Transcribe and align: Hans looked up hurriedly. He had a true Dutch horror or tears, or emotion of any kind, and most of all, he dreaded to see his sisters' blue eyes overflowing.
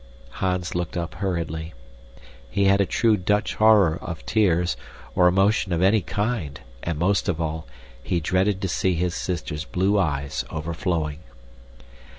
Hans 0.41 0.73
looked 0.73 0.97
up 0.97 1.13
hurriedly. 1.13 1.75
He 2.49 2.65
had 2.65 2.81
a 2.81 2.87
true 2.87 3.15
Dutch 3.15 3.53
horror 3.53 3.99
or 4.01 4.15
tears, 4.25 4.75
or 5.13 5.27
emotion 5.27 5.71
of 5.73 5.83
any 5.83 6.01
kind, 6.01 6.59
and 6.81 6.97
most 6.97 7.29
of 7.29 7.39
all, 7.39 7.67
he 8.01 8.19
dreaded 8.19 8.63
to 8.63 8.67
see 8.67 8.95
his 8.95 9.13
sisters' 9.13 9.63
blue 9.63 9.99
eyes 9.99 10.43
overflowing. 10.49 11.19